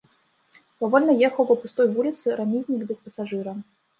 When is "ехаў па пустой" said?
1.27-1.87